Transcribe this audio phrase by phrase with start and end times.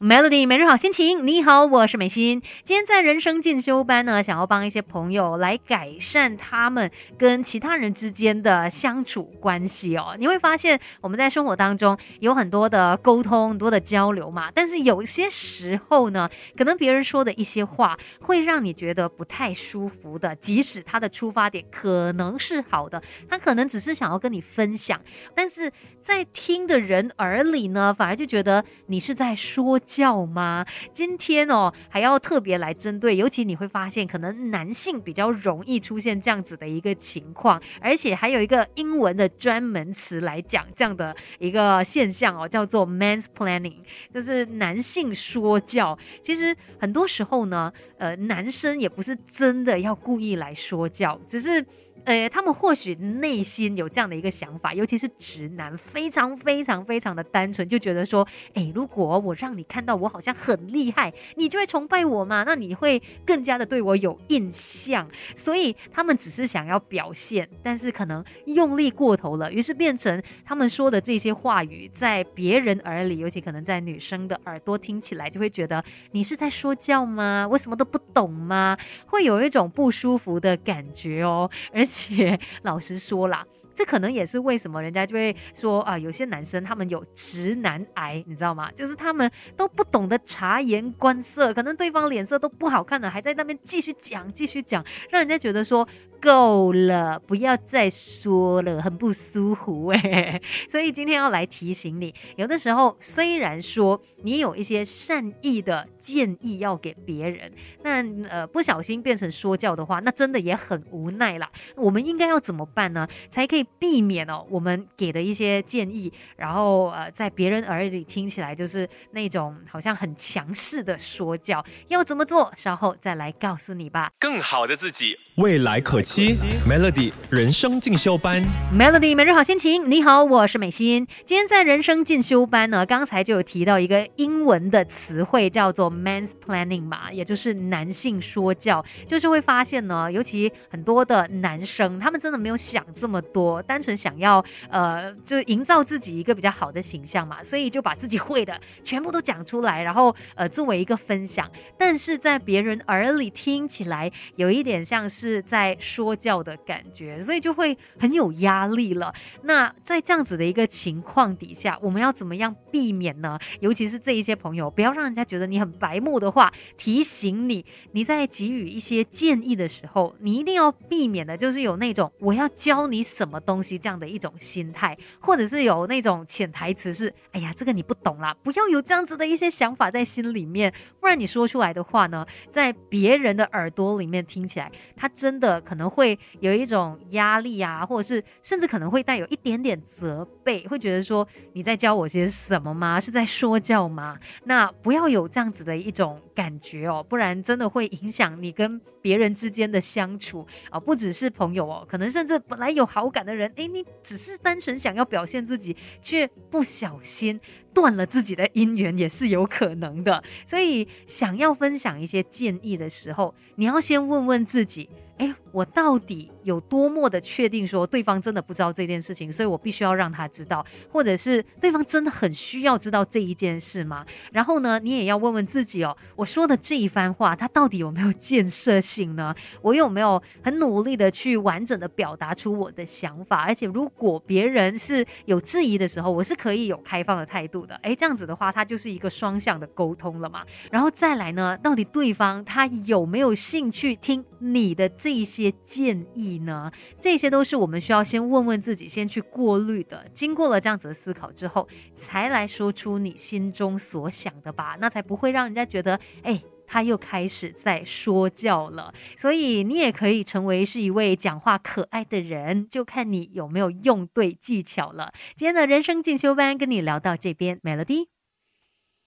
[0.00, 2.40] Melody 每日好心情，你好，我是美心。
[2.64, 10.16] 今天在人生进修班呢，想要帮一些朋友来改善他们跟其他人之间的相处关系哦。
[10.18, 14.50] 你会发现，我们在生活当中有很多的沟通，多的交流嘛。
[14.54, 24.98] 但是有些时候呢，可能别人说的一些话会让你觉得不太舒服的，即使他的出发点可能是好的，他可能只是想要跟你分享，
[25.34, 25.70] 但是
[26.02, 29.78] 在听的人耳里呢，反而就觉得你是在说。
[29.90, 30.64] 叫吗？
[30.92, 43.78] 今天哦，还要特别来针对，尤其你会发现，可能男性比较容易出现这样子的一个情况，而且还有一个英文的专门词来讲这样的一个现象哦，叫做 “man's planning”，
[44.14, 45.98] 就是男性说教。
[46.22, 51.66] 其实很多时候呢，呃，男生也不是真的要故意来说教，只是。
[52.04, 65.06] 呃，他们或许内心有这样的一个想法，尤其是直男，非常非常非常的单纯，就觉得说，哎，如果我让你看到我好像很厉害，你就会崇拜我嘛，那你会更加的对我有印象。
[65.36, 77.46] 所以他们只是想要表现，但是可能用力过头了，于是变成他们说的这些话语，在别人耳里，尤其可能在女生的耳朵听起来，就会觉得你是在说教吗？
[77.50, 78.78] 我什么都不懂吗？
[79.06, 81.86] 会有一种不舒服的感觉哦，而。
[81.90, 88.70] 且老实说啦，这可能也是为什么人家就会说啊，有些男生他们有直男癌，你知道吗？
[88.72, 95.86] 就是他们都不懂得察言观色，可能对方脸色都不好看了，还在那边继续讲，继续讲，让人家觉得说。
[96.20, 100.40] 够了，不要再说了，很不舒服哎。
[100.70, 107.50] 所以今天要来提醒你，有的时候虽然说你有一些善意的建议要给别人，
[107.82, 111.50] 那呃不小心变成说教的话，那真的也很无奈啦。
[111.76, 113.08] 我们应该要怎么办呢？
[113.30, 121.64] 才可以避免哦我们给的一些建议，然后呃在别人耳里听起来就是那种好像很强势的说教。
[121.88, 122.52] 要怎么做？
[122.56, 124.10] 稍后再来告诉你吧。
[124.18, 126.02] 更好的自己，未来可。
[126.12, 126.36] 七
[126.68, 128.42] Melody 人生进修班
[128.76, 129.88] ，Melody 每日好心情。
[129.88, 131.06] 你好，我是美心。
[131.24, 138.84] 今天在人生进修班呢，刚才就有提到一个英文的词汇，叫做 man's planning 嘛，也就是男性说教。
[139.06, 151.48] 就是会发现呢，尤其很多的男生，他们真的没有想这么多，单纯想要呃，就营造自己一个比较好的形象嘛，所以就把自己会的全部都讲出来，然后呃，作为一个分享。
[151.78, 155.99] 但是在别人耳里听起来，有一点像是在说。
[156.00, 159.12] 说教的感觉，所以就会很有压力了。
[159.42, 163.38] 那在这样子的一个情况底下，我们要怎么样避免呢？
[163.60, 167.62] 尤其是这一些朋友，不要让人家觉得你很白目的话，提醒你，
[167.92, 185.89] 你在给予一些建议的时候，你一定要避免的就是有那种我要教你什么东西这样的一种心态，或者是有那种潜台词是，哎呀，这个你不懂啦，不要有这样子的一些想法在心里面，不然你说出来的话呢，在别人的耳朵里面听起来，他真的可能。
[185.90, 193.00] 会有一种压力啊，或者是甚至可能会带有一点点责备，会觉得说你在教我些什么吗？
[193.00, 194.16] 是在说教吗？
[194.44, 207.40] 那不要有这样子的一种感觉哦，不然真的会影响你跟别人之间的相处啊，不只是朋友哦，可能甚至本来有好感的人，诶，你只是单纯想要表现自己，却不小心
[207.74, 210.22] 断了自己的姻缘，也是有可能的。
[210.46, 214.88] 所以想要分享一些建议的时候，你要先问问自己。
[215.20, 224.04] 哎，我到底有多么的确定说对方真的不知道这件事情，所以我必须要让他知道，或者是对方真的很需要知道这一件事吗？
[224.32, 229.34] 然后呢，你也要问问自己哦，我说的这一番话，他到底有没有建设性呢？
[229.62, 233.42] 我有没有很努力的去完整的表达出我的想法？
[233.42, 237.76] 而且如果别人是有质疑的时候，我是可以有开放的态度的。
[237.76, 240.44] 哎，这样子的话，它就是一个双向的沟通了嘛。
[240.72, 245.20] 然后再来呢，到底对方他有没有兴趣听你的这？
[245.20, 246.70] 一些建议呢，
[247.00, 250.06] 这些都是我们需要先问问自己，先去过滤的。
[250.14, 258.92] 经过了这样子的思考之后，才来说出你心中所想的吧，那才不会让人家觉得，哎，他又开始在说教了。
[259.16, 265.12] 所以你也可以成为是一位讲话可爱的人，就看你有没有用对技巧了。
[265.36, 268.19] 今天的人生进修班跟你聊到这边，Melody。